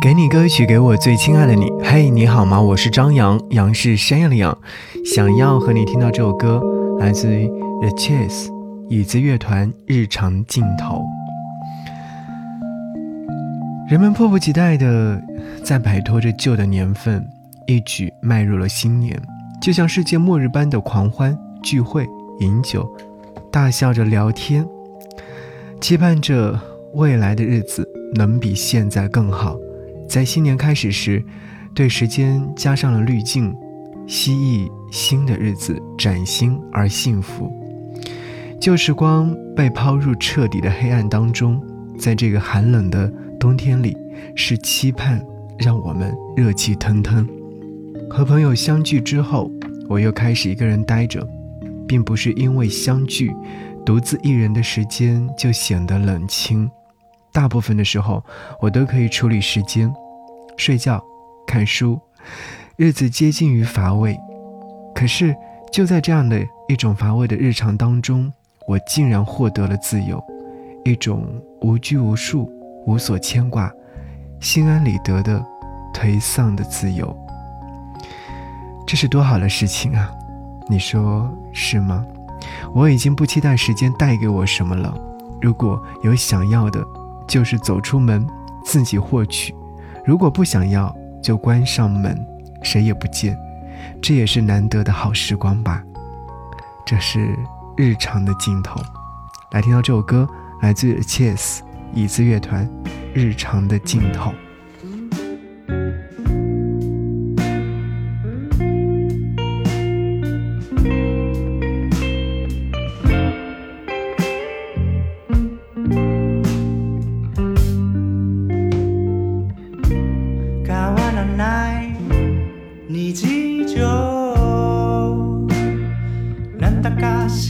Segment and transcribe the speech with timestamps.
[0.00, 1.68] 给你歌曲，给我最亲爱的你。
[1.82, 2.60] 嘿，你好吗？
[2.60, 4.56] 我是张扬，杨是山羊的羊。
[5.04, 6.62] 想要和你听到这首歌，
[7.00, 7.48] 来自于
[7.80, 8.48] The Chase
[8.88, 11.02] 椅子乐团《日常镜头》。
[13.90, 15.20] 人们迫不及待的
[15.64, 17.26] 在摆脱着旧的年份，
[17.66, 19.20] 一举迈入了新年，
[19.60, 22.06] 就像世界末日般的狂欢聚会、
[22.38, 22.88] 饮酒、
[23.50, 24.64] 大笑着聊天，
[25.80, 26.56] 期盼着
[26.94, 29.56] 未来的日子能比现在更好。
[30.08, 31.22] 在新年开始时，
[31.74, 33.54] 对时间加上了滤镜，
[34.06, 37.52] 蜥蜴新的日子崭新而幸福。
[38.58, 41.62] 旧时光被抛入彻底的黑暗当中，
[41.98, 43.94] 在这个寒冷的冬天里，
[44.34, 45.22] 是期盼
[45.58, 47.28] 让我们热气腾腾。
[48.08, 49.50] 和朋友相聚之后，
[49.88, 51.28] 我又开始一个人待着，
[51.86, 53.30] 并不是因为相聚，
[53.84, 56.68] 独自一人的时间就显得冷清。
[57.32, 58.24] 大部分的时候，
[58.60, 59.92] 我都可以处理时间，
[60.56, 61.02] 睡觉、
[61.46, 61.98] 看书，
[62.76, 64.18] 日子接近于乏味。
[64.94, 65.34] 可是
[65.70, 68.32] 就在这样的一种乏味的日常当中，
[68.66, 70.22] 我竟然获得了自由，
[70.84, 71.26] 一种
[71.60, 72.50] 无拘无束、
[72.86, 73.72] 无所牵挂、
[74.40, 75.44] 心安理得的
[75.94, 77.16] 颓丧的自由。
[78.86, 80.10] 这是多好的事情啊！
[80.68, 82.04] 你说是吗？
[82.74, 84.94] 我已经不期待时间带给我什么了。
[85.40, 86.84] 如果有想要的，
[87.28, 88.26] 就是走出门，
[88.64, 89.54] 自己获取；
[90.04, 92.18] 如果不想要，就关上门，
[92.62, 93.38] 谁也不见。
[94.02, 95.84] 这也是难得的好时光吧。
[96.84, 97.38] 这是
[97.76, 98.80] 日常的镜头。
[99.52, 100.26] 来听到这首歌，
[100.62, 101.60] 来自 Chess
[101.92, 102.66] 椅子乐团，
[103.14, 104.30] 《日常的镜头》。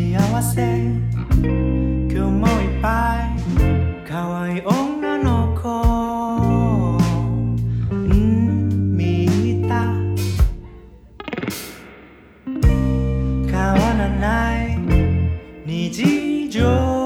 [0.00, 0.56] 幸せ。
[1.42, 1.44] 今
[2.08, 4.08] 日もいっぱい。
[4.08, 5.68] 可愛い女の子。
[8.96, 9.28] 見
[9.68, 9.92] た。
[13.46, 14.78] 変わらない。
[15.66, 16.99] 日常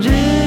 [0.00, 0.39] Just